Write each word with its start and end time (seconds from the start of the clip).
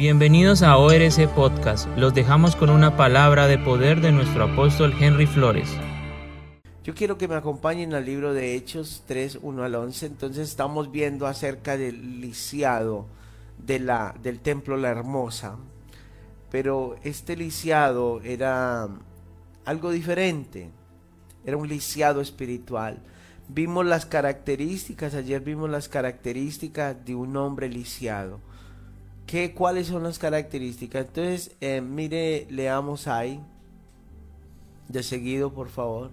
Bienvenidos 0.00 0.62
a 0.62 0.78
ORC 0.78 1.28
Podcast. 1.34 1.86
Los 1.98 2.14
dejamos 2.14 2.56
con 2.56 2.70
una 2.70 2.96
palabra 2.96 3.46
de 3.46 3.58
poder 3.58 4.00
de 4.00 4.12
nuestro 4.12 4.44
apóstol 4.44 4.94
Henry 4.98 5.26
Flores. 5.26 5.68
Yo 6.82 6.94
quiero 6.94 7.18
que 7.18 7.28
me 7.28 7.34
acompañen 7.34 7.92
al 7.92 8.06
libro 8.06 8.32
de 8.32 8.54
Hechos 8.54 9.04
3, 9.06 9.40
1 9.42 9.62
al 9.62 9.74
11. 9.74 10.06
Entonces 10.06 10.48
estamos 10.48 10.90
viendo 10.90 11.26
acerca 11.26 11.76
del 11.76 12.22
lisiado 12.22 13.08
de 13.58 13.78
la, 13.78 14.14
del 14.22 14.40
templo 14.40 14.78
La 14.78 14.88
Hermosa. 14.88 15.58
Pero 16.50 16.96
este 17.04 17.36
lisiado 17.36 18.22
era 18.22 18.88
algo 19.66 19.90
diferente. 19.90 20.70
Era 21.44 21.58
un 21.58 21.68
lisiado 21.68 22.22
espiritual. 22.22 23.02
Vimos 23.48 23.84
las 23.84 24.06
características, 24.06 25.12
ayer 25.12 25.42
vimos 25.42 25.68
las 25.68 25.90
características 25.90 27.04
de 27.04 27.14
un 27.14 27.36
hombre 27.36 27.68
lisiado 27.68 28.40
¿Qué, 29.30 29.54
¿Cuáles 29.54 29.86
son 29.86 30.02
las 30.02 30.18
características? 30.18 31.06
Entonces, 31.06 31.52
eh, 31.60 31.80
mire, 31.80 32.48
leamos 32.50 33.06
ahí. 33.06 33.40
De 34.88 35.04
seguido, 35.04 35.54
por 35.54 35.68
favor. 35.68 36.10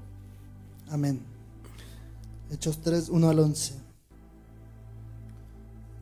Amén. 0.87 1.19
Hechos 2.51 2.79
3, 2.79 3.09
1 3.09 3.27
al 3.27 3.39
11. 3.39 3.73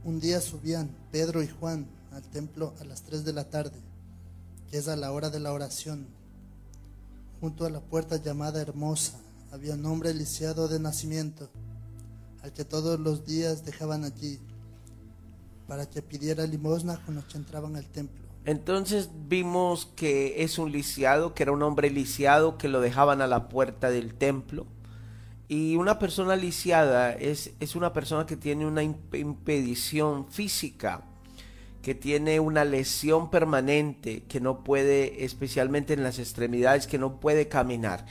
Un 0.04 0.20
día 0.20 0.42
subían 0.42 0.90
Pedro 1.14 1.42
y 1.42 1.48
Juan 1.48 1.88
al 2.12 2.22
templo 2.24 2.74
a 2.82 2.84
las 2.84 3.04
3 3.04 3.24
de 3.24 3.32
la 3.32 3.46
tarde, 3.46 3.80
que 4.70 4.78
es 4.78 4.90
a 4.90 4.98
la 4.98 5.14
hora 5.14 5.30
de 5.30 5.40
la 5.40 5.54
oración. 5.54 6.08
Junto 7.40 7.66
a 7.66 7.70
la 7.70 7.80
puerta 7.80 8.18
llamada 8.18 8.62
Hermosa 8.62 9.14
había 9.54 9.76
un 9.76 9.86
hombre 9.86 10.14
lisiado 10.14 10.68
de 10.68 10.82
nacimiento, 10.82 11.48
al 12.44 12.52
que 12.52 12.66
todos 12.66 13.00
los 13.00 13.26
días 13.26 13.64
dejaban 13.64 14.04
allí 14.04 14.38
para 15.68 15.90
que 15.90 16.02
pidiera 16.02 16.46
limosna 16.46 17.00
cuando 17.04 17.24
entraban 17.34 17.76
al 17.76 17.86
templo. 17.86 18.24
Entonces 18.46 19.10
vimos 19.28 19.88
que 19.96 20.44
es 20.44 20.60
un 20.60 20.72
lisiado, 20.72 21.34
que 21.34 21.44
era 21.44 21.52
un 21.52 21.64
hombre 21.64 21.90
lisiado 21.90 22.58
que 22.58 22.68
lo 22.68 22.80
dejaban 22.80 23.22
a 23.22 23.28
la 23.28 23.50
puerta 23.50 23.90
del 23.90 24.14
templo. 24.14 24.68
Y 25.48 25.76
una 25.76 25.98
persona 26.00 26.36
lisiada 26.36 27.12
es, 27.14 27.52
es 27.60 27.76
una 27.76 27.94
persona 27.94 28.26
que 28.26 28.38
tiene 28.38 28.66
una 28.66 28.84
impedición 28.84 30.28
física, 30.30 31.04
que 31.82 31.96
tiene 31.96 32.40
una 32.40 32.66
lesión 32.66 33.30
permanente, 33.30 34.24
que 34.24 34.40
no 34.40 34.64
puede, 34.64 35.24
especialmente 35.24 35.94
en 35.94 36.04
las 36.04 36.20
extremidades, 36.20 36.88
que 36.88 36.98
no 36.98 37.20
puede 37.20 37.48
caminar. 37.48 38.06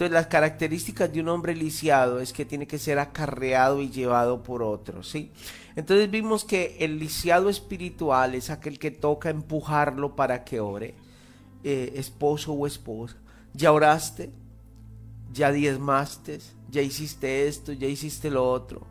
Entonces 0.00 0.12
las 0.12 0.28
características 0.28 1.12
de 1.12 1.20
un 1.20 1.28
hombre 1.28 1.54
lisiado 1.54 2.20
es 2.20 2.32
que 2.32 2.44
tiene 2.44 2.66
que 2.66 2.78
ser 2.78 2.98
acarreado 2.98 3.82
y 3.82 3.90
llevado 3.90 4.42
por 4.42 4.62
otros, 4.62 5.08
¿sí? 5.08 5.30
Entonces 5.76 6.10
vimos 6.10 6.44
que 6.44 6.76
el 6.80 6.98
lisiado 6.98 7.48
espiritual 7.48 8.34
es 8.34 8.50
aquel 8.50 8.78
que 8.78 8.90
toca 8.90 9.30
empujarlo 9.30 10.16
para 10.16 10.44
que 10.44 10.60
ore, 10.60 10.94
eh, 11.64 11.92
esposo 11.96 12.52
o 12.52 12.66
esposa. 12.66 13.16
¿Ya 13.54 13.72
oraste? 13.72 14.30
¿Ya 15.32 15.52
diezmaste? 15.52 16.40
¿Ya 16.70 16.82
hiciste 16.82 17.46
esto? 17.46 17.72
¿Ya 17.72 17.86
hiciste 17.86 18.30
lo 18.30 18.48
otro? 18.50 18.86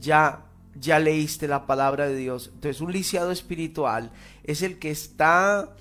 ¿Ya, 0.00 0.46
ya 0.74 0.98
leíste 0.98 1.48
la 1.48 1.66
palabra 1.66 2.06
de 2.06 2.16
Dios? 2.16 2.50
Entonces 2.54 2.80
un 2.80 2.92
lisiado 2.92 3.32
espiritual 3.32 4.12
es 4.44 4.62
el 4.62 4.78
que 4.78 4.90
está, 4.90 5.74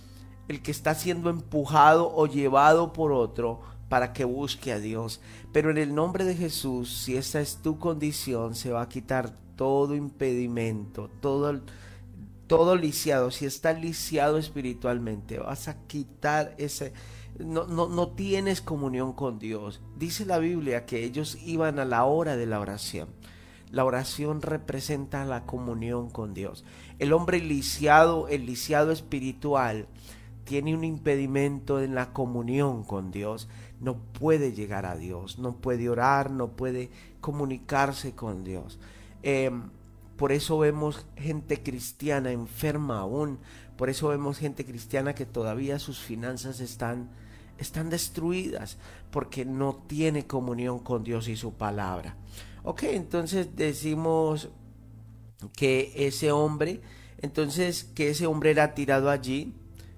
el 0.48 0.62
que 0.62 0.72
está 0.72 0.96
siendo 0.96 1.30
empujado 1.30 2.12
o 2.16 2.26
llevado 2.26 2.94
por 2.94 3.12
otro 3.12 3.62
para 3.90 4.14
que 4.14 4.26
busque 4.26 4.72
a 4.74 4.80
Dios. 4.80 5.22
Pero 5.54 5.70
en 5.70 5.78
el 5.78 5.94
nombre 5.94 6.26
de 6.26 6.36
Jesús, 6.36 6.98
si 6.98 7.16
esa 7.16 7.40
es 7.40 7.58
tu 7.58 7.78
condición, 7.80 8.56
se 8.56 8.72
va 8.72 8.82
a 8.82 8.90
quitar 8.90 9.38
todo 9.58 9.96
impedimento, 9.96 11.10
todo, 11.20 11.60
todo 12.48 12.78
lisiado. 12.78 13.32
Si 13.32 13.46
está 13.46 13.74
lisiado 13.74 14.38
espiritualmente, 14.38 15.40
vas 15.40 15.68
a 15.68 15.86
quitar 15.88 16.56
ese... 16.58 16.94
No, 17.40 17.68
no, 17.68 17.88
no 17.88 18.10
tienes 18.10 18.62
comunión 18.62 19.14
con 19.14 19.38
Dios. 19.38 19.82
Dice 19.98 20.26
la 20.26 20.40
Biblia 20.40 20.86
que 20.86 21.04
ellos 21.04 21.38
iban 21.46 21.78
a 21.78 21.86
la 21.86 22.06
hora 22.06 22.36
de 22.36 22.48
la 22.48 22.60
oración. 22.60 23.10
La 23.70 23.84
oración 23.84 24.42
representa 24.42 25.26
la 25.26 25.46
comunión 25.46 26.10
con 26.10 26.34
Dios. 26.34 26.64
El 27.00 27.12
hombre 27.12 27.40
lisiado, 27.40 28.28
el 28.30 28.46
lisiado 28.46 28.92
espiritual, 28.92 29.88
tiene 30.46 30.74
un 30.74 30.86
impedimento 30.86 31.82
en 31.82 31.94
la 31.94 32.14
comunión 32.14 32.86
con 32.86 33.12
Dios, 33.12 33.50
no 33.82 33.98
puede 33.98 34.54
llegar 34.54 34.86
a 34.86 34.96
Dios, 34.96 35.40
no 35.40 35.58
puede 35.58 35.90
orar, 35.90 36.32
no 36.32 36.52
puede 36.52 36.90
comunicarse 37.20 38.16
con 38.16 38.46
Dios. 38.46 38.80
Em, 39.30 39.72
por 40.16 40.32
eso 40.32 40.58
vemos 40.58 41.06
gente 41.18 41.62
cristiana 41.62 42.32
enferma 42.32 43.00
aún, 43.00 43.40
por 43.76 43.90
eso 43.90 44.08
vemos 44.08 44.38
gente 44.38 44.64
cristiana 44.64 45.16
que 45.16 45.26
todavía 45.26 45.80
sus 45.80 46.00
finanzas 46.00 46.62
están, 46.62 47.10
están 47.58 47.90
destruidas, 47.90 48.78
porque 49.12 49.44
no 49.44 49.84
tiene 49.86 50.26
comunión 50.26 50.80
con 50.80 51.04
Dios 51.04 51.28
y 51.28 51.36
su 51.36 51.56
palabra. 51.56 52.16
Ok, 52.64 52.84
entonces 52.84 53.54
decimos 53.58 54.48
que 55.58 55.92
ese 55.94 56.32
hombre, 56.32 56.80
entonces 57.22 57.84
que 57.84 58.12
ese 58.12 58.28
hombre 58.28 58.52
era 58.52 58.74
tirado 58.76 59.10
allí, 59.10 59.54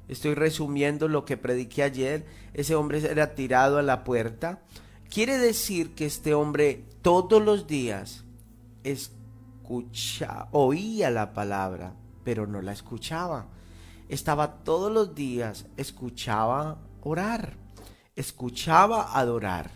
Estoy 0.07 0.33
resumiendo 0.33 1.07
lo 1.07 1.23
que 1.23 1.37
prediqué 1.37 1.83
ayer. 1.83 2.25
Ese 2.55 2.73
hombre 2.73 2.97
era 2.97 3.35
tirado 3.35 3.77
a 3.77 3.83
la 3.83 4.03
puerta. 4.03 4.63
Quiere 5.07 5.37
decir 5.37 5.93
que 5.93 6.07
este 6.07 6.33
hombre 6.33 6.83
todos 7.03 7.39
los 7.43 7.67
días 7.67 8.23
oía 10.51 11.09
la 11.09 11.33
palabra, 11.33 11.93
pero 12.23 12.47
no 12.47 12.61
la 12.61 12.71
escuchaba. 12.71 13.47
Estaba 14.09 14.63
todos 14.63 14.91
los 14.91 15.15
días, 15.15 15.67
escuchaba 15.77 16.79
orar, 17.01 17.57
escuchaba 18.15 19.17
adorar, 19.17 19.71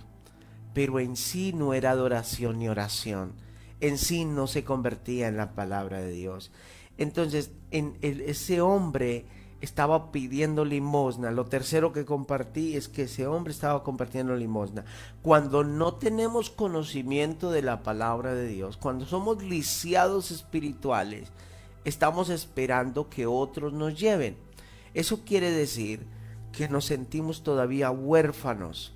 pero 0.74 1.00
en 1.00 1.16
sí 1.16 1.54
no 1.54 1.74
era 1.74 1.92
adoración 1.92 2.60
ni 2.60 2.68
oración. 2.68 3.34
En 3.80 3.98
sí 3.98 4.26
no 4.26 4.48
se 4.48 4.64
convertía 4.64 5.28
en 5.28 5.38
la 5.38 5.54
palabra 5.54 6.00
de 6.00 6.12
Dios. 6.12 6.52
Entonces, 6.98 7.52
en 7.72 7.98
ese 8.02 8.62
hombre 8.62 9.26
estaba 9.64 10.12
pidiendo 10.12 10.66
limosna. 10.66 11.32
Lo 11.32 11.46
tercero 11.46 11.94
que 11.94 12.04
compartí 12.04 12.76
es 12.76 12.90
que 12.90 13.04
ese 13.04 13.28
hombre 13.28 13.54
estaba 13.54 13.82
compartiendo 13.82 14.36
limosna. 14.36 14.84
Cuando 15.22 15.64
no 15.64 15.94
tenemos 15.94 16.50
conocimiento 16.50 17.50
de 17.50 17.62
la 17.62 17.82
palabra 17.82 18.36
de 18.36 18.46
Dios, 18.48 18.76
cuando 18.76 19.06
somos 19.06 19.42
lisiados 19.42 20.32
espirituales, 20.32 21.30
estamos 21.86 22.28
esperando 22.30 23.10
que 23.10 23.26
otros 23.26 23.72
nos 23.72 23.98
lleven. 23.98 24.36
Eso 24.94 25.22
quiere 25.24 25.50
decir 25.50 26.06
que 26.52 26.68
nos 26.68 26.84
sentimos 26.84 27.42
todavía 27.42 27.90
huérfanos, 27.90 28.92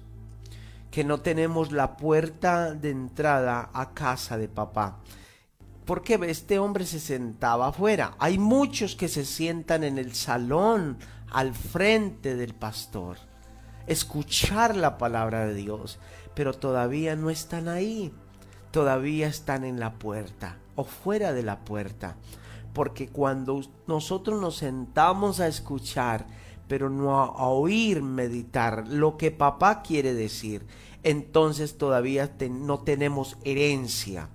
que 0.91 1.05
no 1.05 1.21
tenemos 1.21 1.71
la 1.71 1.95
puerta 1.95 2.73
de 2.73 2.89
entrada 2.89 3.69
a 3.73 3.93
casa 3.93 4.37
de 4.37 4.49
papá 4.49 4.99
porque 5.87 6.19
este 6.27 6.59
hombre 6.59 6.85
se 6.85 6.99
sentaba 6.99 7.69
afuera. 7.69 8.13
Hay 8.19 8.37
muchos 8.37 8.97
que 8.97 9.07
se 9.07 9.23
sientan 9.23 9.85
en 9.85 9.97
el 9.97 10.13
salón 10.13 10.97
al 11.31 11.55
frente 11.55 12.35
del 12.35 12.53
pastor, 12.53 13.17
escuchar 13.87 14.75
la 14.75 14.97
palabra 14.97 15.47
de 15.47 15.53
Dios, 15.53 15.97
pero 16.35 16.53
todavía 16.53 17.15
no 17.15 17.29
están 17.29 17.69
ahí, 17.69 18.11
todavía 18.71 19.27
están 19.27 19.63
en 19.63 19.79
la 19.79 19.93
puerta 19.93 20.57
o 20.75 20.83
fuera 20.83 21.31
de 21.31 21.43
la 21.43 21.59
puerta. 21.63 22.17
Porque 22.73 23.07
cuando 23.07 23.61
nosotros 23.87 24.41
nos 24.41 24.57
sentamos 24.57 25.39
a 25.39 25.47
escuchar, 25.47 26.27
pero 26.67 26.89
no 26.89 27.17
a 27.17 27.47
oír 27.47 28.03
meditar 28.03 28.89
lo 28.89 29.15
que 29.15 29.31
papá 29.31 29.83
quiere 29.83 30.13
decir, 30.13 30.67
entonces 31.03 31.77
todavía 31.77 32.29
no 32.49 32.79
tenemos 32.79 33.37
herencia 33.45 34.27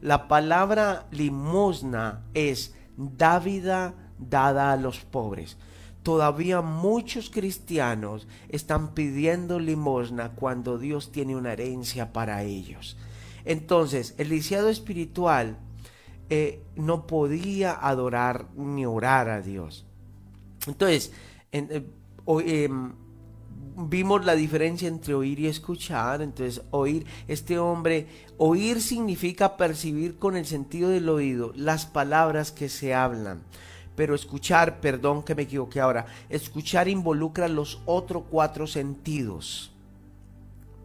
la 0.00 0.28
palabra 0.28 1.06
limosna 1.10 2.24
es 2.34 2.74
dávida 2.96 3.94
dada 4.18 4.72
a 4.72 4.76
los 4.76 5.00
pobres. 5.00 5.56
Todavía 6.02 6.60
muchos 6.62 7.30
cristianos 7.30 8.26
están 8.48 8.94
pidiendo 8.94 9.58
limosna 9.58 10.30
cuando 10.30 10.78
Dios 10.78 11.12
tiene 11.12 11.36
una 11.36 11.52
herencia 11.52 12.12
para 12.12 12.42
ellos. 12.42 12.96
Entonces, 13.44 14.14
el 14.18 14.30
lisiado 14.30 14.68
espiritual 14.68 15.58
eh, 16.30 16.62
no 16.76 17.06
podía 17.06 17.72
adorar 17.72 18.48
ni 18.56 18.86
orar 18.86 19.28
a 19.28 19.42
Dios. 19.42 19.86
Entonces, 20.66 21.12
en, 21.52 21.68
eh, 21.70 21.86
em, 22.44 22.92
vimos 23.78 24.24
la 24.24 24.34
diferencia 24.34 24.88
entre 24.88 25.14
oír 25.14 25.38
y 25.40 25.46
escuchar. 25.46 26.20
Entonces, 26.20 26.62
oír, 26.70 27.06
este 27.28 27.58
hombre, 27.58 28.06
oír 28.36 28.82
significa 28.82 29.56
percibir 29.56 30.18
con 30.18 30.36
el 30.36 30.46
sentido 30.46 30.90
del 30.90 31.08
oído 31.08 31.52
las 31.54 31.86
palabras 31.86 32.50
que 32.50 32.68
se 32.68 32.94
hablan. 32.94 33.42
Pero 33.94 34.14
escuchar, 34.14 34.80
perdón 34.80 35.22
que 35.22 35.34
me 35.34 35.42
equivoqué 35.42 35.80
ahora, 35.80 36.06
escuchar 36.28 36.88
involucra 36.88 37.48
los 37.48 37.80
otros 37.86 38.24
cuatro 38.30 38.66
sentidos. 38.66 39.72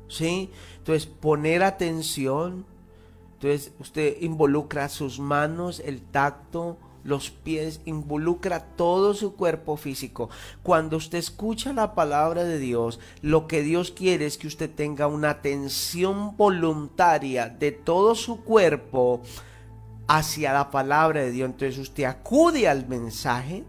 ¿Sí? 0.07 0.51
Entonces, 0.77 1.07
poner 1.07 1.63
atención. 1.63 2.65
Entonces, 3.33 3.73
usted 3.79 4.21
involucra 4.21 4.87
sus 4.89 5.19
manos, 5.19 5.81
el 5.83 6.01
tacto, 6.01 6.77
los 7.03 7.29
pies, 7.29 7.81
involucra 7.85 8.61
todo 8.75 9.13
su 9.13 9.35
cuerpo 9.35 9.77
físico. 9.77 10.29
Cuando 10.63 10.97
usted 10.97 11.17
escucha 11.17 11.73
la 11.73 11.95
palabra 11.95 12.43
de 12.43 12.59
Dios, 12.59 12.99
lo 13.21 13.47
que 13.47 13.61
Dios 13.61 13.91
quiere 13.91 14.25
es 14.25 14.37
que 14.37 14.47
usted 14.47 14.69
tenga 14.69 15.07
una 15.07 15.31
atención 15.31 16.37
voluntaria 16.37 17.49
de 17.49 17.71
todo 17.71 18.15
su 18.15 18.43
cuerpo 18.43 19.21
hacia 20.07 20.53
la 20.53 20.71
palabra 20.71 21.21
de 21.21 21.31
Dios. 21.31 21.49
Entonces 21.49 21.79
usted 21.79 22.05
acude 22.05 22.67
al 22.67 22.87
mensaje, 22.87 23.63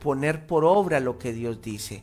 poner 0.00 0.46
por 0.46 0.64
obra 0.64 1.00
lo 1.00 1.18
que 1.18 1.32
Dios 1.32 1.62
dice. 1.62 2.02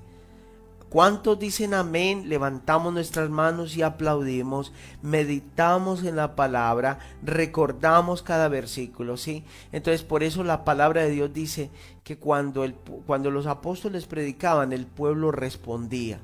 ¿Cuántos 0.91 1.39
dicen 1.39 1.73
amén? 1.73 2.27
Levantamos 2.27 2.91
nuestras 2.91 3.29
manos 3.29 3.77
y 3.77 3.81
aplaudimos, 3.81 4.73
meditamos 5.01 6.03
en 6.03 6.17
la 6.17 6.35
palabra, 6.35 6.99
recordamos 7.23 8.21
cada 8.21 8.49
versículo, 8.49 9.15
¿sí? 9.15 9.45
Entonces 9.71 10.03
por 10.03 10.21
eso 10.21 10.43
la 10.43 10.65
palabra 10.65 11.03
de 11.03 11.11
Dios 11.11 11.33
dice 11.33 11.69
que 12.03 12.17
cuando, 12.17 12.65
el, 12.65 12.73
cuando 13.07 13.31
los 13.31 13.47
apóstoles 13.47 14.05
predicaban, 14.05 14.73
el 14.73 14.85
pueblo 14.85 15.31
respondía, 15.31 16.19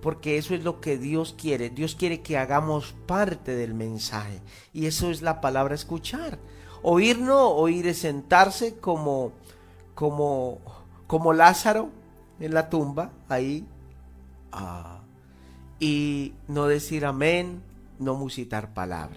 porque 0.00 0.38
eso 0.38 0.54
es 0.54 0.62
lo 0.62 0.80
que 0.80 0.98
Dios 0.98 1.34
quiere. 1.36 1.68
Dios 1.68 1.96
quiere 1.96 2.20
que 2.20 2.38
hagamos 2.38 2.94
parte 3.06 3.56
del 3.56 3.74
mensaje 3.74 4.40
y 4.72 4.86
eso 4.86 5.10
es 5.10 5.22
la 5.22 5.40
palabra 5.40 5.74
escuchar. 5.74 6.38
Oír 6.84 7.18
no, 7.18 7.48
oír 7.48 7.92
sentarse 7.92 8.76
como, 8.76 9.32
como, 9.96 10.60
como 11.08 11.32
Lázaro 11.32 11.90
en 12.38 12.54
la 12.54 12.70
tumba, 12.70 13.10
ahí 13.28 13.66
Ah. 14.52 15.00
Y 15.80 16.34
no 16.46 16.66
decir 16.66 17.04
amén, 17.04 17.62
no 17.98 18.14
musitar 18.14 18.72
palabra. 18.74 19.16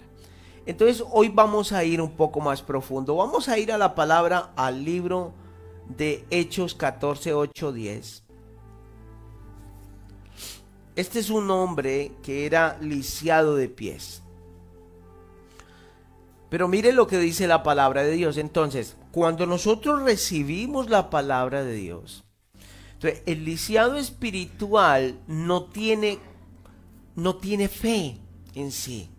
Entonces 0.66 1.04
hoy 1.12 1.28
vamos 1.28 1.72
a 1.72 1.84
ir 1.84 2.00
un 2.00 2.10
poco 2.10 2.40
más 2.40 2.62
profundo. 2.62 3.14
Vamos 3.14 3.48
a 3.48 3.58
ir 3.58 3.70
a 3.70 3.78
la 3.78 3.94
palabra 3.94 4.50
al 4.56 4.84
libro 4.84 5.32
de 5.88 6.24
Hechos 6.30 6.74
14, 6.74 7.34
8, 7.34 7.72
10. 7.72 8.24
Este 10.96 11.18
es 11.20 11.30
un 11.30 11.50
hombre 11.50 12.12
que 12.22 12.46
era 12.46 12.78
lisiado 12.80 13.54
de 13.54 13.68
pies. 13.68 14.22
Pero 16.48 16.68
mire 16.68 16.92
lo 16.92 17.06
que 17.06 17.18
dice 17.18 17.46
la 17.46 17.62
palabra 17.62 18.02
de 18.02 18.12
Dios. 18.12 18.36
Entonces, 18.38 18.96
cuando 19.12 19.46
nosotros 19.46 20.02
recibimos 20.02 20.88
la 20.88 21.10
palabra 21.10 21.62
de 21.62 21.74
Dios, 21.74 22.25
entonces, 22.96 23.22
el 23.26 23.44
lisiado 23.44 23.96
espiritual 23.98 25.20
no 25.26 25.64
tiene, 25.64 26.18
no 27.14 27.36
tiene 27.36 27.68
fe 27.68 28.18
en 28.54 28.72
sí. 28.72 29.10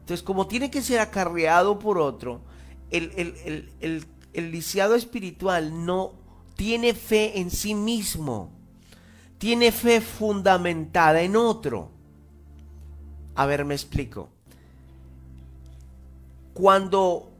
Entonces, 0.00 0.22
como 0.22 0.46
tiene 0.46 0.70
que 0.70 0.82
ser 0.82 1.00
acarreado 1.00 1.78
por 1.78 1.96
otro, 1.96 2.42
el, 2.90 4.04
el 4.34 4.50
lisiado 4.52 4.96
espiritual 4.96 5.86
no 5.86 6.12
tiene 6.56 6.92
fe 6.92 7.40
en 7.40 7.50
sí 7.50 7.74
mismo. 7.74 8.52
Tiene 9.38 9.72
fe 9.72 10.02
fundamentada 10.02 11.22
en 11.22 11.36
otro. 11.36 11.90
A 13.34 13.46
ver, 13.46 13.64
me 13.64 13.72
explico. 13.72 14.28
Cuando 16.52 17.32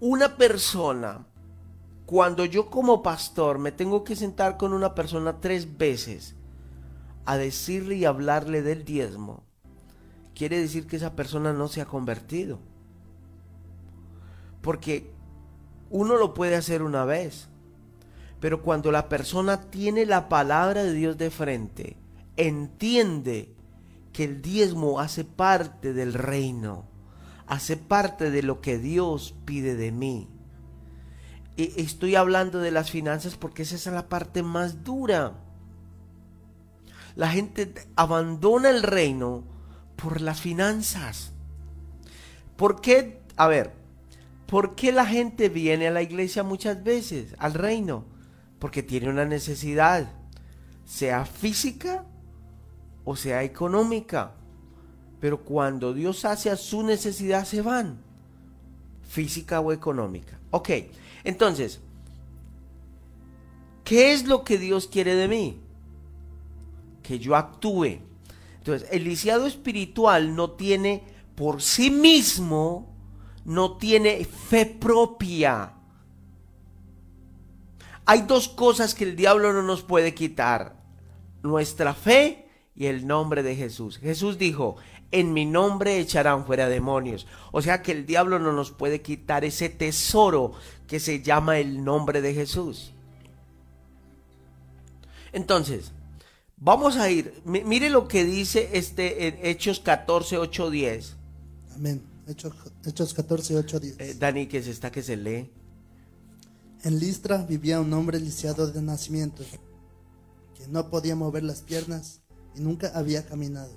una 0.00 0.36
persona 0.36 1.24
cuando 2.06 2.44
yo 2.44 2.70
como 2.70 3.02
pastor 3.02 3.58
me 3.58 3.72
tengo 3.72 4.04
que 4.04 4.14
sentar 4.14 4.56
con 4.56 4.72
una 4.72 4.94
persona 4.94 5.40
tres 5.40 5.76
veces 5.76 6.36
a 7.24 7.36
decirle 7.36 7.96
y 7.96 8.04
hablarle 8.04 8.62
del 8.62 8.84
diezmo, 8.84 9.42
quiere 10.32 10.60
decir 10.60 10.86
que 10.86 10.96
esa 10.96 11.16
persona 11.16 11.52
no 11.52 11.66
se 11.66 11.80
ha 11.80 11.86
convertido. 11.86 12.60
Porque 14.62 15.10
uno 15.90 16.16
lo 16.16 16.32
puede 16.32 16.54
hacer 16.54 16.82
una 16.82 17.04
vez, 17.04 17.48
pero 18.38 18.62
cuando 18.62 18.92
la 18.92 19.08
persona 19.08 19.62
tiene 19.62 20.06
la 20.06 20.28
palabra 20.28 20.84
de 20.84 20.92
Dios 20.92 21.18
de 21.18 21.30
frente, 21.32 21.96
entiende 22.36 23.52
que 24.12 24.24
el 24.24 24.42
diezmo 24.42 25.00
hace 25.00 25.24
parte 25.24 25.92
del 25.92 26.14
reino, 26.14 26.84
hace 27.48 27.76
parte 27.76 28.30
de 28.30 28.44
lo 28.44 28.60
que 28.60 28.78
Dios 28.78 29.34
pide 29.44 29.74
de 29.74 29.90
mí 29.90 30.28
estoy 31.56 32.14
hablando 32.14 32.58
de 32.60 32.70
las 32.70 32.90
finanzas 32.90 33.36
porque 33.36 33.62
esa 33.62 33.76
es 33.76 33.86
la 33.86 34.08
parte 34.08 34.42
más 34.42 34.84
dura. 34.84 35.34
La 37.14 37.30
gente 37.30 37.72
abandona 37.96 38.70
el 38.70 38.82
reino 38.82 39.44
por 39.96 40.20
las 40.20 40.40
finanzas. 40.40 41.32
¿Por 42.56 42.80
qué? 42.80 43.22
A 43.36 43.46
ver, 43.48 43.72
¿por 44.46 44.74
qué 44.74 44.92
la 44.92 45.06
gente 45.06 45.48
viene 45.48 45.88
a 45.88 45.92
la 45.92 46.02
iglesia 46.02 46.42
muchas 46.42 46.82
veces, 46.84 47.34
al 47.38 47.54
reino? 47.54 48.04
Porque 48.58 48.82
tiene 48.82 49.08
una 49.08 49.24
necesidad, 49.24 50.10
sea 50.84 51.24
física 51.24 52.04
o 53.06 53.16
sea 53.16 53.42
económica. 53.44 54.32
Pero 55.20 55.42
cuando 55.42 55.94
Dios 55.94 56.26
hace 56.26 56.50
a 56.50 56.56
su 56.56 56.82
necesidad 56.82 57.46
se 57.46 57.62
van, 57.62 57.98
física 59.08 59.60
o 59.60 59.72
económica. 59.72 60.38
Ok, 60.50 60.70
entonces, 61.26 61.80
¿qué 63.82 64.12
es 64.12 64.28
lo 64.28 64.44
que 64.44 64.58
Dios 64.58 64.86
quiere 64.86 65.16
de 65.16 65.26
mí? 65.26 65.60
Que 67.02 67.18
yo 67.18 67.34
actúe. 67.34 67.98
Entonces, 68.58 68.88
el 68.92 69.02
lisiado 69.02 69.48
espiritual 69.48 70.36
no 70.36 70.52
tiene 70.52 71.02
por 71.34 71.62
sí 71.62 71.90
mismo, 71.90 72.94
no 73.44 73.76
tiene 73.76 74.24
fe 74.24 74.66
propia. 74.66 75.72
Hay 78.04 78.22
dos 78.22 78.46
cosas 78.46 78.94
que 78.94 79.02
el 79.02 79.16
diablo 79.16 79.52
no 79.52 79.62
nos 79.62 79.82
puede 79.82 80.14
quitar. 80.14 80.76
Nuestra 81.42 81.92
fe 81.92 82.45
y 82.76 82.86
el 82.86 83.06
nombre 83.06 83.42
de 83.42 83.56
Jesús. 83.56 83.98
Jesús 83.98 84.38
dijo, 84.38 84.76
en 85.10 85.32
mi 85.32 85.46
nombre 85.46 85.98
echarán 85.98 86.44
fuera 86.44 86.68
demonios. 86.68 87.26
O 87.52 87.62
sea 87.62 87.82
que 87.82 87.92
el 87.92 88.06
diablo 88.06 88.38
no 88.38 88.52
nos 88.52 88.70
puede 88.70 89.00
quitar 89.00 89.44
ese 89.44 89.68
tesoro 89.68 90.52
que 90.86 91.00
se 91.00 91.22
llama 91.22 91.58
el 91.58 91.84
nombre 91.84 92.20
de 92.20 92.34
Jesús. 92.34 92.92
Entonces, 95.32 95.92
vamos 96.56 96.96
a 96.96 97.10
ir. 97.10 97.42
mire 97.44 97.90
lo 97.90 98.08
que 98.08 98.24
dice 98.24 98.70
este 98.72 99.28
en 99.28 99.38
Hechos 99.42 99.80
14, 99.80 100.38
8, 100.38 100.70
10. 100.70 101.16
Amén. 101.74 102.02
Hechos, 102.26 102.52
Hechos 102.84 103.14
14, 103.14 103.56
8, 103.56 103.80
10. 103.80 104.00
Eh, 104.00 104.14
Dani, 104.18 104.46
que 104.46 104.62
se 104.62 104.70
está 104.70 104.90
que 104.90 105.02
se 105.02 105.16
lee. 105.16 105.50
En 106.82 106.98
Listra 106.98 107.38
vivía 107.38 107.80
un 107.80 107.92
hombre 107.92 108.20
lisiado 108.20 108.70
de 108.70 108.82
nacimiento, 108.82 109.42
que 110.54 110.68
no 110.68 110.88
podía 110.90 111.16
mover 111.16 111.42
las 111.42 111.62
piernas 111.62 112.20
nunca 112.58 112.90
había 112.94 113.24
caminado. 113.26 113.70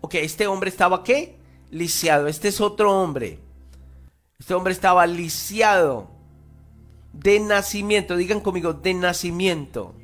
Ok, 0.00 0.14
este 0.16 0.46
hombre 0.46 0.70
estaba 0.70 1.04
qué? 1.04 1.38
Lisiado. 1.70 2.26
Este 2.26 2.48
es 2.48 2.60
otro 2.60 3.00
hombre. 3.00 3.38
Este 4.38 4.54
hombre 4.54 4.72
estaba 4.72 5.06
lisiado 5.06 6.10
de 7.12 7.40
nacimiento. 7.40 8.16
Digan 8.16 8.40
conmigo, 8.40 8.72
de 8.72 8.94
nacimiento. 8.94 9.94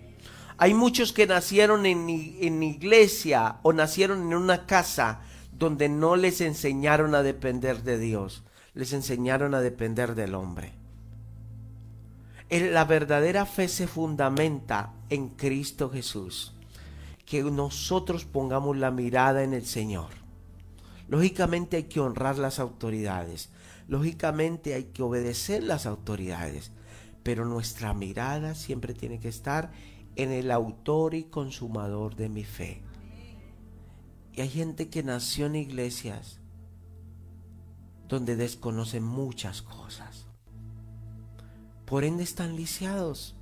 Hay 0.58 0.74
muchos 0.74 1.12
que 1.12 1.26
nacieron 1.26 1.86
en, 1.86 2.08
en 2.08 2.62
iglesia 2.62 3.58
o 3.62 3.72
nacieron 3.72 4.22
en 4.22 4.34
una 4.34 4.66
casa 4.66 5.20
donde 5.52 5.88
no 5.88 6.16
les 6.16 6.40
enseñaron 6.40 7.14
a 7.14 7.22
depender 7.22 7.82
de 7.82 7.98
Dios. 7.98 8.42
Les 8.74 8.92
enseñaron 8.92 9.54
a 9.54 9.60
depender 9.60 10.14
del 10.14 10.34
hombre. 10.34 10.74
La 12.50 12.84
verdadera 12.84 13.44
fe 13.44 13.68
se 13.68 13.86
fundamenta 13.86 14.92
en 15.08 15.30
Cristo 15.30 15.90
Jesús 15.90 16.55
que 17.26 17.42
nosotros 17.42 18.24
pongamos 18.24 18.76
la 18.76 18.92
mirada 18.92 19.42
en 19.42 19.52
el 19.52 19.66
Señor. 19.66 20.10
Lógicamente 21.08 21.76
hay 21.76 21.84
que 21.84 22.00
honrar 22.00 22.38
las 22.38 22.58
autoridades, 22.60 23.50
lógicamente 23.88 24.74
hay 24.74 24.84
que 24.84 25.02
obedecer 25.02 25.62
las 25.62 25.86
autoridades, 25.86 26.70
pero 27.22 27.44
nuestra 27.44 27.92
mirada 27.94 28.54
siempre 28.54 28.94
tiene 28.94 29.18
que 29.18 29.28
estar 29.28 29.72
en 30.14 30.30
el 30.30 30.50
autor 30.50 31.14
y 31.14 31.24
consumador 31.24 32.14
de 32.14 32.28
mi 32.28 32.44
fe. 32.44 32.82
Y 34.32 34.40
hay 34.40 34.48
gente 34.48 34.88
que 34.88 35.02
nació 35.02 35.46
en 35.46 35.56
iglesias 35.56 36.40
donde 38.08 38.36
desconocen 38.36 39.02
muchas 39.02 39.62
cosas. 39.62 40.26
Por 41.86 42.04
ende 42.04 42.22
están 42.22 42.54
lisiados. 42.54 43.34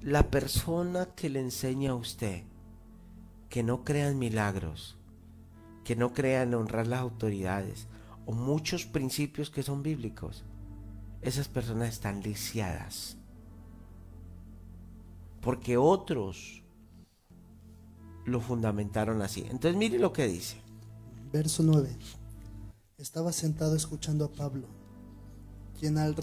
La 0.00 0.30
persona 0.30 1.06
que 1.14 1.28
le 1.28 1.40
enseña 1.40 1.90
a 1.90 1.94
usted 1.94 2.44
que 3.50 3.62
no 3.62 3.84
crean 3.84 4.18
milagros, 4.18 4.96
que 5.84 5.94
no 5.94 6.14
crean 6.14 6.54
honrar 6.54 6.86
las 6.86 7.00
autoridades 7.00 7.86
o 8.24 8.32
muchos 8.32 8.86
principios 8.86 9.50
que 9.50 9.62
son 9.62 9.82
bíblicos, 9.82 10.44
esas 11.20 11.48
personas 11.48 11.90
están 11.90 12.22
lisiadas. 12.22 13.18
Porque 15.42 15.76
otros 15.76 16.62
lo 18.24 18.40
fundamentaron 18.40 19.20
así. 19.20 19.42
Entonces 19.42 19.76
mire 19.76 19.98
lo 19.98 20.14
que 20.14 20.26
dice. 20.26 20.56
Verso 21.32 21.62
9. 21.62 21.94
Estaba 22.96 23.32
sentado 23.32 23.76
escuchando 23.76 24.24
a 24.24 24.32
Pablo 24.32 24.80
quien 25.80 25.96
al 25.96 26.14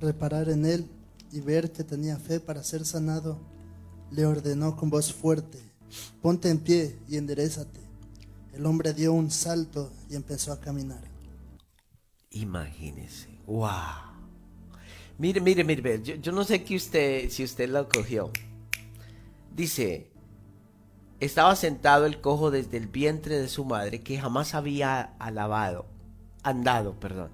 reparar 0.00 0.50
en 0.50 0.66
él 0.66 0.86
y 1.32 1.40
ver 1.40 1.72
que 1.72 1.82
tenía 1.82 2.18
fe 2.18 2.40
para 2.40 2.62
ser 2.62 2.84
sanado, 2.84 3.38
le 4.10 4.26
ordenó 4.26 4.76
con 4.76 4.90
voz 4.90 5.14
fuerte, 5.14 5.58
ponte 6.20 6.48
en 6.48 6.58
pie 6.58 6.98
y 7.08 7.16
enderezate. 7.16 7.80
El 8.52 8.66
hombre 8.66 8.92
dio 8.92 9.12
un 9.12 9.30
salto 9.30 9.92
y 10.10 10.14
empezó 10.14 10.52
a 10.52 10.60
caminar. 10.60 11.02
Imagínese, 12.30 13.28
wow. 13.46 14.12
Mire, 15.18 15.40
mire, 15.40 15.64
mire, 15.64 16.02
yo, 16.02 16.32
no 16.32 16.44
sé 16.44 16.64
que 16.64 16.76
usted, 16.76 17.30
si 17.30 17.44
usted 17.44 17.68
lo 17.68 17.88
cogió. 17.88 18.30
Dice, 19.54 20.10
estaba 21.20 21.54
sentado 21.56 22.06
el 22.06 22.20
cojo 22.20 22.50
desde 22.50 22.78
el 22.78 22.88
vientre 22.88 23.38
de 23.38 23.48
su 23.48 23.64
madre 23.64 24.00
que 24.00 24.18
jamás 24.18 24.54
había 24.54 25.14
alabado, 25.18 25.86
andado, 26.42 26.98
perdón. 26.98 27.30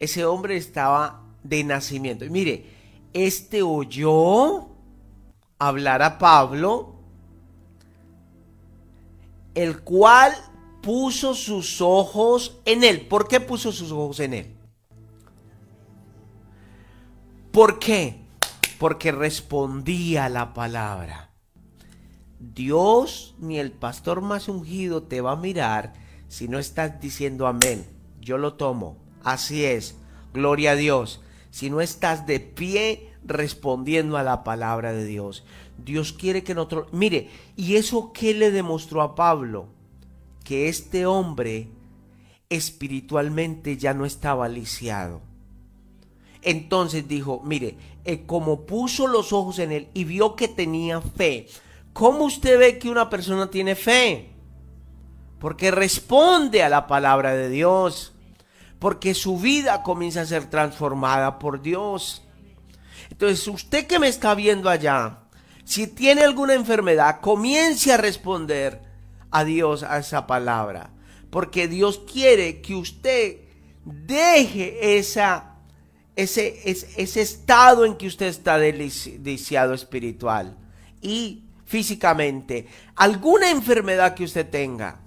Ese 0.00 0.24
hombre 0.24 0.56
estaba 0.56 1.24
de 1.42 1.64
nacimiento. 1.64 2.24
Y 2.24 2.30
mire, 2.30 2.66
este 3.12 3.62
oyó 3.62 4.70
hablar 5.58 6.02
a 6.02 6.18
Pablo, 6.18 6.97
el 9.58 9.80
cual 9.80 10.32
puso 10.82 11.34
sus 11.34 11.80
ojos 11.80 12.60
en 12.64 12.84
él. 12.84 13.08
¿Por 13.08 13.26
qué 13.26 13.40
puso 13.40 13.72
sus 13.72 13.90
ojos 13.90 14.20
en 14.20 14.34
él? 14.34 14.56
¿Por 17.50 17.80
qué? 17.80 18.20
Porque 18.78 19.10
respondía 19.10 20.28
la 20.28 20.54
palabra. 20.54 21.32
Dios 22.38 23.34
ni 23.40 23.58
el 23.58 23.72
pastor 23.72 24.20
más 24.20 24.48
ungido 24.48 25.02
te 25.02 25.20
va 25.20 25.32
a 25.32 25.36
mirar 25.36 25.92
si 26.28 26.46
no 26.46 26.60
estás 26.60 27.00
diciendo 27.00 27.48
amén. 27.48 27.84
Yo 28.20 28.38
lo 28.38 28.54
tomo. 28.54 28.96
Así 29.24 29.64
es. 29.64 29.96
Gloria 30.32 30.70
a 30.70 30.76
Dios. 30.76 31.20
Si 31.50 31.68
no 31.68 31.80
estás 31.80 32.28
de 32.28 32.38
pie 32.38 33.12
respondiendo 33.24 34.18
a 34.18 34.22
la 34.22 34.44
palabra 34.44 34.92
de 34.92 35.04
Dios. 35.04 35.44
Dios 35.84 36.12
quiere 36.12 36.44
que 36.44 36.54
nosotros... 36.54 36.88
Mire, 36.92 37.30
¿y 37.56 37.76
eso 37.76 38.12
qué 38.12 38.34
le 38.34 38.50
demostró 38.50 39.02
a 39.02 39.14
Pablo? 39.14 39.68
Que 40.44 40.68
este 40.68 41.06
hombre 41.06 41.68
espiritualmente 42.50 43.76
ya 43.76 43.94
no 43.94 44.04
estaba 44.04 44.48
lisiado. 44.48 45.20
Entonces 46.42 47.08
dijo, 47.08 47.42
mire, 47.44 47.76
eh, 48.04 48.24
como 48.26 48.66
puso 48.66 49.06
los 49.06 49.32
ojos 49.32 49.58
en 49.58 49.72
él 49.72 49.88
y 49.94 50.04
vio 50.04 50.36
que 50.36 50.48
tenía 50.48 51.00
fe, 51.00 51.46
¿Cómo 51.98 52.26
usted 52.26 52.60
ve 52.60 52.78
que 52.78 52.88
una 52.88 53.10
persona 53.10 53.50
tiene 53.50 53.74
fe? 53.74 54.30
Porque 55.40 55.72
responde 55.72 56.62
a 56.62 56.68
la 56.68 56.86
palabra 56.86 57.34
de 57.34 57.48
Dios. 57.48 58.14
Porque 58.78 59.14
su 59.14 59.36
vida 59.40 59.82
comienza 59.82 60.20
a 60.20 60.26
ser 60.26 60.48
transformada 60.48 61.40
por 61.40 61.60
Dios. 61.60 62.22
Entonces, 63.10 63.48
usted 63.48 63.88
que 63.88 63.98
me 63.98 64.06
está 64.06 64.36
viendo 64.36 64.70
allá, 64.70 65.24
si 65.68 65.86
tiene 65.86 66.22
alguna 66.22 66.54
enfermedad, 66.54 67.20
comience 67.20 67.92
a 67.92 67.98
responder 67.98 68.80
a 69.30 69.44
Dios 69.44 69.82
a 69.82 69.98
esa 69.98 70.26
palabra. 70.26 70.92
Porque 71.28 71.68
Dios 71.68 72.00
quiere 72.10 72.62
que 72.62 72.74
usted 72.74 73.36
deje 73.84 74.96
ese, 74.96 75.20
ese, 76.16 76.62
ese 76.64 77.20
estado 77.20 77.84
en 77.84 77.98
que 77.98 78.06
usted 78.06 78.28
está 78.28 78.56
deliciado 78.56 79.74
espiritual 79.74 80.56
y 81.02 81.44
físicamente, 81.66 82.66
alguna 82.96 83.50
enfermedad 83.50 84.14
que 84.14 84.24
usted 84.24 84.48
tenga, 84.48 85.02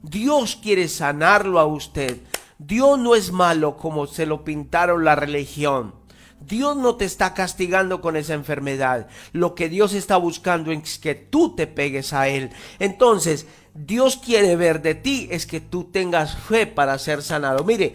Dios 0.00 0.54
quiere 0.62 0.86
sanarlo 0.86 1.58
a 1.58 1.66
usted. 1.66 2.20
Dios 2.56 3.00
no 3.00 3.16
es 3.16 3.32
malo 3.32 3.76
como 3.76 4.06
se 4.06 4.26
lo 4.26 4.44
pintaron 4.44 5.04
la 5.04 5.16
religión. 5.16 6.03
Dios 6.46 6.76
no 6.76 6.96
te 6.96 7.04
está 7.04 7.34
castigando 7.34 8.00
con 8.00 8.16
esa 8.16 8.34
enfermedad. 8.34 9.08
Lo 9.32 9.54
que 9.54 9.68
Dios 9.68 9.94
está 9.94 10.16
buscando 10.16 10.72
es 10.72 10.98
que 10.98 11.14
tú 11.14 11.54
te 11.54 11.66
pegues 11.66 12.12
a 12.12 12.28
Él. 12.28 12.50
Entonces, 12.78 13.46
Dios 13.74 14.16
quiere 14.16 14.56
ver 14.56 14.82
de 14.82 14.94
ti 14.94 15.28
es 15.30 15.46
que 15.46 15.60
tú 15.60 15.84
tengas 15.84 16.36
fe 16.36 16.66
para 16.66 16.98
ser 16.98 17.22
sanado. 17.22 17.64
Mire, 17.64 17.94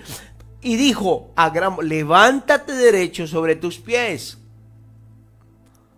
y 0.61 0.75
dijo 0.75 1.31
a 1.35 1.51
levántate 1.81 2.73
derecho 2.73 3.27
sobre 3.27 3.55
tus 3.55 3.79
pies. 3.79 4.37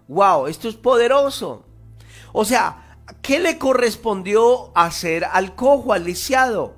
Wow, 0.08 0.48
esto 0.48 0.70
es 0.70 0.76
poderoso. 0.76 1.66
O 2.34 2.46
sea, 2.46 2.98
¿qué 3.22 3.40
le 3.40 3.58
correspondió 3.58 4.72
hacer 4.76 5.26
al 5.26 5.56
cojo, 5.56 5.94
al 5.94 6.04
lisiado? 6.04 6.76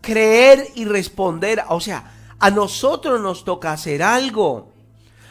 Creer 0.00 0.66
y 0.74 0.84
responder. 0.84 1.62
O 1.68 1.80
sea, 1.80 2.11
a 2.42 2.50
nosotros 2.50 3.20
nos 3.20 3.44
toca 3.44 3.70
hacer 3.70 4.02
algo. 4.02 4.72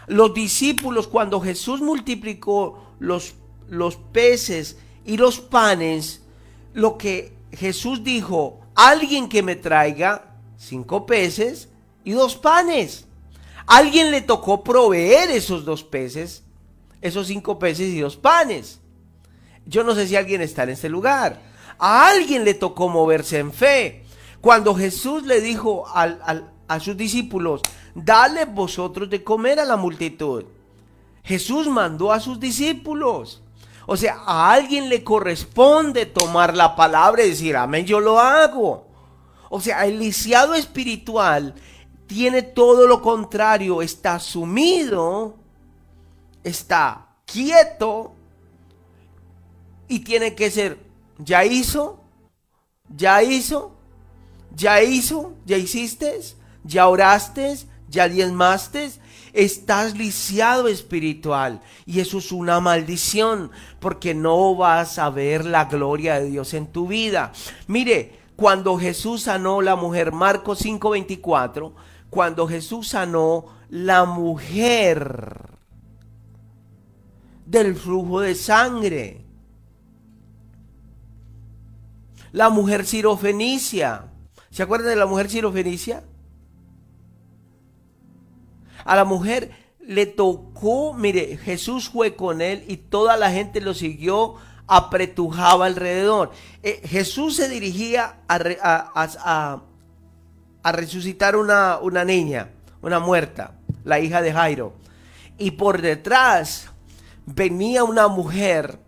Los 0.07 0.33
discípulos, 0.33 1.09
cuando 1.09 1.41
Jesús 1.41 1.81
multiplicó 1.81 2.93
los, 2.99 3.33
los 3.67 3.97
peces 3.97 4.77
y 5.03 5.17
los 5.17 5.41
panes, 5.41 6.21
lo 6.73 6.97
que 6.97 7.33
Jesús 7.51 8.05
dijo, 8.05 8.61
alguien 8.75 9.27
que 9.27 9.43
me 9.43 9.57
traiga 9.57 10.37
cinco 10.57 11.05
peces 11.05 11.67
y 12.05 12.11
dos 12.11 12.37
panes. 12.37 13.07
Alguien 13.67 14.09
le 14.09 14.21
tocó 14.21 14.63
proveer 14.63 15.31
esos 15.31 15.65
dos 15.65 15.83
peces, 15.83 16.43
esos 17.01 17.27
cinco 17.27 17.59
peces 17.59 17.89
y 17.89 17.99
dos 17.99 18.15
panes. 18.15 18.79
Yo 19.65 19.83
no 19.83 19.95
sé 19.95 20.07
si 20.07 20.15
alguien 20.15 20.39
está 20.39 20.63
en 20.63 20.69
este 20.69 20.87
lugar. 20.87 21.41
A 21.77 22.07
alguien 22.07 22.45
le 22.45 22.53
tocó 22.53 22.87
moverse 22.87 23.39
en 23.39 23.51
fe. 23.51 24.05
Cuando 24.39 24.73
Jesús 24.73 25.23
le 25.23 25.41
dijo 25.41 25.83
a 26.73 26.79
sus 26.79 26.95
discípulos, 26.95 27.61
dale 27.93 28.45
vosotros 28.45 29.09
de 29.09 29.23
comer 29.23 29.59
a 29.59 29.65
la 29.65 29.77
multitud. 29.77 30.45
Jesús 31.23 31.67
mandó 31.67 32.11
a 32.11 32.19
sus 32.19 32.39
discípulos. 32.39 33.41
O 33.85 33.97
sea, 33.97 34.21
a 34.25 34.53
alguien 34.53 34.89
le 34.89 35.03
corresponde 35.03 36.05
tomar 36.05 36.55
la 36.55 36.75
palabra 36.75 37.23
y 37.23 37.29
decir, 37.29 37.55
amén, 37.57 37.85
yo 37.85 37.99
lo 37.99 38.19
hago. 38.19 38.87
O 39.49 39.59
sea, 39.59 39.85
el 39.85 39.99
lisiado 39.99 40.53
espiritual 40.55 41.55
tiene 42.07 42.41
todo 42.41 42.87
lo 42.87 43.01
contrario, 43.01 43.81
está 43.81 44.19
sumido, 44.19 45.35
está 46.43 47.07
quieto 47.25 48.13
y 49.87 49.99
tiene 49.99 50.35
que 50.35 50.49
ser, 50.51 50.77
ya 51.17 51.43
hizo, 51.43 51.99
ya 52.95 53.23
hizo, 53.23 53.71
ya 54.55 54.81
hizo, 54.83 55.33
ya 55.45 55.57
hiciste, 55.57 56.19
ya 56.63 56.87
oraste, 56.87 57.57
ya 57.89 58.07
diezmaste, 58.07 58.91
estás 59.33 59.97
lisiado 59.97 60.67
espiritual 60.67 61.61
y 61.85 61.99
eso 61.99 62.17
es 62.17 62.31
una 62.31 62.59
maldición 62.59 63.51
porque 63.79 64.13
no 64.13 64.55
vas 64.55 64.99
a 64.99 65.09
ver 65.09 65.45
la 65.45 65.65
gloria 65.65 66.19
de 66.19 66.29
Dios 66.29 66.53
en 66.53 66.67
tu 66.67 66.87
vida. 66.87 67.31
Mire, 67.67 68.19
cuando 68.35 68.77
Jesús 68.77 69.23
sanó 69.23 69.61
la 69.61 69.75
mujer, 69.75 70.11
Marcos 70.11 70.59
5:24, 70.59 71.73
cuando 72.09 72.47
Jesús 72.47 72.89
sanó 72.89 73.45
la 73.69 74.05
mujer 74.05 75.51
del 77.45 77.75
flujo 77.75 78.21
de 78.21 78.35
sangre, 78.35 79.25
la 82.31 82.49
mujer 82.49 82.85
sirofenicia. 82.85 84.05
¿Se 84.49 84.63
acuerdan 84.63 84.89
de 84.89 84.95
la 84.95 85.05
mujer 85.05 85.29
sirofenicia? 85.29 86.03
A 88.85 88.95
la 88.95 89.05
mujer 89.05 89.51
le 89.79 90.05
tocó, 90.05 90.93
mire, 90.93 91.37
Jesús 91.37 91.89
fue 91.89 92.15
con 92.15 92.41
él 92.41 92.63
y 92.67 92.77
toda 92.77 93.17
la 93.17 93.31
gente 93.31 93.61
lo 93.61 93.73
siguió, 93.73 94.35
apretujaba 94.67 95.65
alrededor. 95.65 96.31
Eh, 96.63 96.81
Jesús 96.85 97.35
se 97.35 97.49
dirigía 97.49 98.21
a, 98.27 99.61
a, 100.63 100.71
resucitar 100.71 101.35
una, 101.35 101.79
una 101.79 102.05
niña, 102.05 102.51
una 102.81 102.99
muerta, 102.99 103.55
la 103.83 103.99
hija 103.99 104.21
de 104.21 104.31
Jairo. 104.31 104.73
Y 105.37 105.51
por 105.51 105.81
detrás 105.81 106.69
venía 107.25 107.83
una 107.83 108.07
mujer 108.07 108.79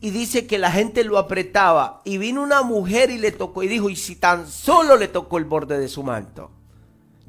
y 0.00 0.10
dice 0.10 0.46
que 0.46 0.58
la 0.58 0.70
gente 0.70 1.04
lo 1.04 1.18
apretaba 1.18 2.00
y 2.04 2.16
vino 2.16 2.42
una 2.42 2.62
mujer 2.62 3.10
y 3.10 3.18
le 3.18 3.32
tocó 3.32 3.62
y 3.62 3.68
dijo, 3.68 3.90
y 3.90 3.96
si 3.96 4.16
tan 4.16 4.46
solo 4.46 4.96
le 4.96 5.08
tocó 5.08 5.36
el 5.36 5.44
borde 5.44 5.78
de 5.78 5.88
su 5.88 6.02
manto, 6.02 6.50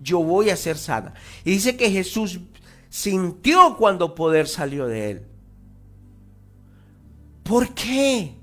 yo 0.02 0.20
voy 0.20 0.50
a 0.50 0.58
ser 0.58 0.78
sana. 0.78 1.14
Y 1.44 1.52
dice 1.52 1.78
que 1.78 1.90
Jesús 1.90 2.40
sintió 2.90 3.78
cuando 3.78 4.16
poder 4.16 4.48
salió 4.48 4.88
de 4.88 5.12
él. 5.12 5.28
¿Por 7.44 7.74
qué? 7.74 8.36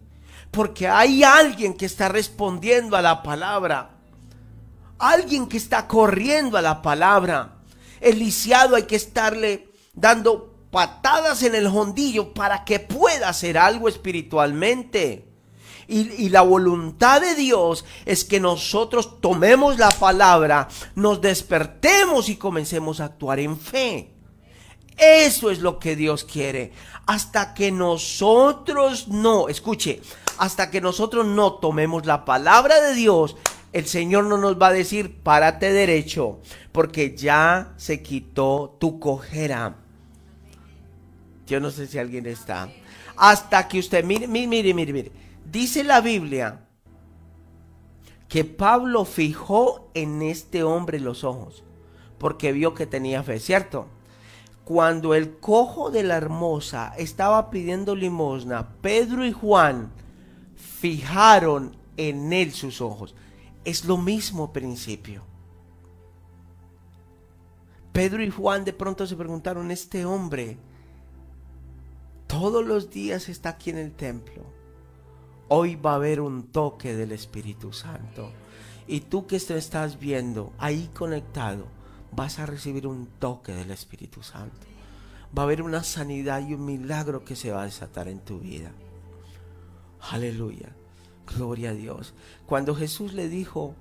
Porque 0.50 0.88
hay 0.88 1.22
alguien 1.22 1.74
que 1.74 1.86
está 1.86 2.08
respondiendo 2.08 2.96
a 2.96 3.02
la 3.02 3.22
palabra. 3.22 3.90
Alguien 4.98 5.46
que 5.46 5.56
está 5.56 5.86
corriendo 5.86 6.56
a 6.56 6.62
la 6.62 6.82
palabra. 6.82 7.58
El 8.00 8.18
lisiado 8.18 8.76
hay 8.76 8.84
que 8.84 8.96
estarle 8.96 9.68
dando 9.92 10.54
patadas 10.70 11.42
en 11.42 11.54
el 11.54 11.66
hondillo 11.66 12.32
para 12.32 12.64
que 12.64 12.80
pueda 12.80 13.28
hacer 13.28 13.58
algo 13.58 13.88
espiritualmente. 13.88 15.27
Y, 15.90 16.28
la 16.28 16.42
voluntad 16.42 17.22
de 17.22 17.34
Dios 17.34 17.86
es 18.04 18.22
que 18.22 18.40
nosotros 18.40 19.22
tomemos 19.22 19.78
la 19.78 19.90
palabra, 19.90 20.68
nos 20.94 21.22
despertemos 21.22 22.28
y 22.28 22.36
comencemos 22.36 23.00
a 23.00 23.06
actuar 23.06 23.40
en 23.40 23.58
fe. 23.58 24.10
Eso 24.98 25.50
es 25.50 25.60
lo 25.60 25.78
que 25.78 25.96
Dios 25.96 26.24
quiere. 26.24 26.72
Hasta 27.06 27.54
que 27.54 27.72
nosotros 27.72 29.08
no, 29.08 29.48
escuche, 29.48 30.02
hasta 30.36 30.70
que 30.70 30.82
nosotros 30.82 31.24
no 31.24 31.54
tomemos 31.54 32.04
la 32.04 32.26
palabra 32.26 32.82
de 32.82 32.92
Dios, 32.92 33.36
el 33.72 33.86
Señor 33.86 34.24
no 34.24 34.36
nos 34.36 34.60
va 34.60 34.68
a 34.68 34.72
decir, 34.72 35.22
párate 35.22 35.72
derecho, 35.72 36.40
porque 36.70 37.16
ya 37.16 37.72
se 37.78 38.02
quitó 38.02 38.76
tu 38.78 39.00
cojera. 39.00 39.76
Yo 41.46 41.60
no 41.60 41.70
sé 41.70 41.86
si 41.86 41.98
alguien 41.98 42.26
está. 42.26 42.68
Hasta 43.16 43.66
que 43.68 43.78
usted, 43.78 44.04
mire, 44.04 44.28
mire, 44.28 44.46
mire, 44.46 44.74
mire, 44.74 44.92
mire. 44.92 45.27
Dice 45.50 45.82
la 45.82 46.02
Biblia 46.02 46.66
que 48.28 48.44
Pablo 48.44 49.06
fijó 49.06 49.90
en 49.94 50.20
este 50.20 50.62
hombre 50.62 51.00
los 51.00 51.24
ojos, 51.24 51.64
porque 52.18 52.52
vio 52.52 52.74
que 52.74 52.86
tenía 52.86 53.22
fe, 53.22 53.40
¿cierto? 53.40 53.86
Cuando 54.64 55.14
el 55.14 55.38
cojo 55.38 55.90
de 55.90 56.02
la 56.02 56.16
hermosa 56.16 56.92
estaba 56.98 57.48
pidiendo 57.48 57.96
limosna, 57.96 58.68
Pedro 58.82 59.24
y 59.24 59.32
Juan 59.32 59.90
fijaron 60.54 61.74
en 61.96 62.34
él 62.34 62.52
sus 62.52 62.82
ojos. 62.82 63.14
Es 63.64 63.86
lo 63.86 63.96
mismo 63.96 64.52
principio. 64.52 65.22
Pedro 67.92 68.22
y 68.22 68.30
Juan 68.30 68.66
de 68.66 68.74
pronto 68.74 69.06
se 69.06 69.16
preguntaron, 69.16 69.70
este 69.70 70.04
hombre 70.04 70.58
todos 72.26 72.66
los 72.66 72.90
días 72.90 73.30
está 73.30 73.48
aquí 73.48 73.70
en 73.70 73.78
el 73.78 73.92
templo. 73.92 74.57
Hoy 75.50 75.76
va 75.76 75.92
a 75.92 75.96
haber 75.96 76.20
un 76.20 76.48
toque 76.48 76.94
del 76.94 77.12
Espíritu 77.12 77.72
Santo. 77.72 78.30
Y 78.86 79.00
tú 79.00 79.26
que 79.26 79.36
estás 79.36 79.98
viendo 79.98 80.52
ahí 80.58 80.90
conectado, 80.94 81.66
vas 82.12 82.38
a 82.38 82.46
recibir 82.46 82.86
un 82.86 83.06
toque 83.18 83.52
del 83.52 83.70
Espíritu 83.70 84.22
Santo. 84.22 84.66
Va 85.36 85.42
a 85.42 85.44
haber 85.46 85.62
una 85.62 85.82
sanidad 85.82 86.46
y 86.46 86.54
un 86.54 86.64
milagro 86.64 87.24
que 87.24 87.36
se 87.36 87.50
va 87.50 87.62
a 87.62 87.66
desatar 87.66 88.08
en 88.08 88.20
tu 88.20 88.38
vida. 88.38 88.72
Aleluya. 90.10 90.68
Gloria 91.26 91.70
a 91.70 91.74
Dios. 91.74 92.14
Cuando 92.46 92.74
Jesús 92.74 93.12
le 93.14 93.28
dijo, 93.28 93.74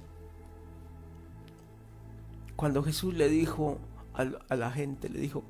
cuando 2.55 2.83
Jesús 2.83 3.13
le 3.13 3.29
dijo 3.29 3.77
a 4.13 4.55
la 4.55 4.71
gente, 4.71 5.09
le 5.09 5.19
dijo, 5.19 5.43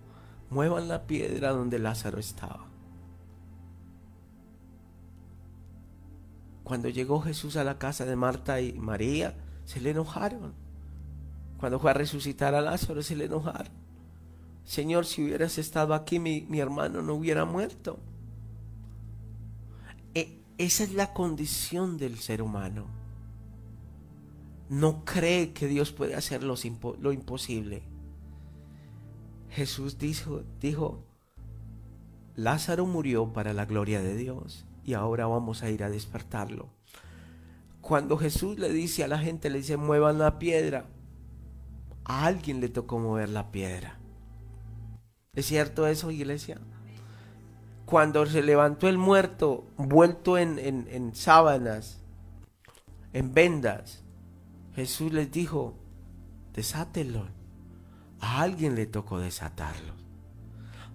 muevan 0.50 0.88
la 0.88 1.08
piedra 1.08 1.52
donde 1.52 1.80
Lázaro 1.80 2.20
estaba. 2.20 2.67
Cuando 6.68 6.90
llegó 6.90 7.22
Jesús 7.22 7.56
a 7.56 7.64
la 7.64 7.80
casa 7.80 8.04
de 8.04 8.18
Marta 8.18 8.60
y 8.60 8.74
María, 8.74 9.34
se 9.64 9.80
le 9.80 9.92
enojaron. 9.92 10.54
Cuando 11.58 11.80
fue 11.80 11.92
a 11.92 11.94
resucitar 11.94 12.56
a 12.56 12.60
Lázaro, 12.60 13.02
se 13.02 13.16
le 13.16 13.24
enojaron. 13.24 13.72
Señor, 14.66 15.06
si 15.06 15.24
hubieras 15.24 15.58
estado 15.60 15.94
aquí, 15.94 16.20
mi, 16.20 16.60
hermano 16.60 17.02
no 17.02 17.14
hubiera 17.14 17.46
muerto. 17.46 18.00
E, 20.14 20.42
esa 20.58 20.84
es 20.84 20.94
la 20.94 21.14
condición 21.14 21.98
del 21.98 22.18
ser 22.18 22.42
humano. 22.42 22.88
No 24.68 25.06
cree 25.06 25.54
que 25.54 25.68
Dios 25.68 25.94
puede 25.94 26.16
hacer 26.16 26.44
lo, 26.44 26.56
lo 27.00 27.14
imposible. 27.14 27.82
Jesús 29.52 29.98
dijo, 29.98 30.44
dijo, 30.60 31.06
Lázaro 32.36 32.86
murió 32.86 33.32
para 33.32 33.54
la 33.54 33.64
gloria 33.64 34.02
de 34.02 34.18
Dios 34.18 34.67
y 34.88 34.94
ahora 34.94 35.28
vamos 35.28 35.64
a 35.64 35.70
ir 35.70 35.84
a 35.84 35.90
despertarlo. 35.90 36.70
Cuando 37.82 38.18
Jesús 38.18 38.58
le 38.58 38.72
dice 38.72 39.04
a 39.04 39.10
la 39.10 39.20
gente, 39.20 39.50
le 39.50 39.58
dice, 39.58 39.76
muevan 39.76 40.18
la 40.18 40.40
piedra, 40.40 40.86
a 42.06 42.26
alguien 42.26 42.62
le 42.62 42.70
tocó 42.70 42.98
mover 42.98 43.28
la 43.28 43.52
piedra. 43.52 44.00
¿Es 45.34 45.46
cierto 45.48 45.88
eso, 45.88 46.10
iglesia? 46.10 46.62
Cuando 47.86 48.26
se 48.26 48.42
levantó 48.42 48.88
el 48.88 48.98
muerto, 48.98 49.68
vuelto 49.76 50.38
en, 50.38 50.58
en 50.58 51.14
sábanas, 51.14 52.00
en 53.12 53.34
vendas, 53.34 54.06
Jesús 54.74 55.12
les 55.12 55.30
dijo, 55.30 55.76
desátelo. 56.54 57.28
A 58.22 58.42
alguien 58.42 58.76
le 58.76 58.86
tocó 58.86 59.20
desatarlo. 59.20 59.94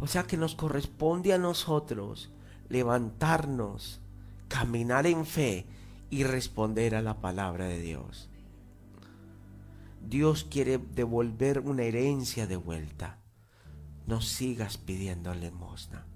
O 0.01 0.07
sea 0.07 0.23
que 0.23 0.39
nos 0.39 0.55
corresponde 0.55 1.35
a 1.35 1.39
nosotros 1.39 2.32
levantarnos, 2.73 4.01
caminar 4.49 5.07
en 5.07 5.27
fe 5.27 5.67
y 6.09 6.25
responder 6.25 6.95
a 6.95 7.03
la 7.03 7.21
palabra 7.21 7.67
de 7.67 7.79
Dios. 7.79 8.31
Dios 10.09 10.45
quiere 10.45 10.79
devolver 10.79 11.61
una 11.61 11.83
herencia 11.83 12.47
de 12.47 12.57
vuelta. 12.57 13.19
No 14.07 14.23
sigas 14.23 14.79
pidiendo 14.79 15.35
limosna, 15.35 16.07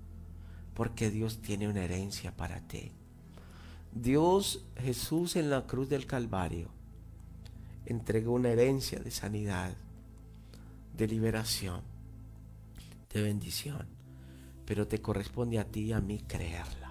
porque 0.73 1.11
Dios 1.11 1.43
tiene 1.43 1.69
una 1.69 1.85
herencia 1.85 2.35
para 2.35 2.63
ti. 2.63 2.91
Dios, 3.93 4.65
Jesús 4.79 5.37
en 5.37 5.51
la 5.51 5.67
cruz 5.67 5.91
del 5.91 6.07
Calvario, 6.07 6.71
entregó 7.85 8.33
una 8.33 8.49
herencia 8.49 8.99
de 8.99 9.11
sanidad, 9.11 9.77
de 10.97 11.07
liberación, 11.07 11.83
de 13.13 13.23
bendición 13.23 13.96
pero 14.67 14.87
te 14.87 15.01
corresponde 15.01 15.59
a 15.59 15.65
ti 15.65 15.85
y 15.85 15.93
a 15.93 16.01
mí 16.01 16.21
creerla. 16.27 16.86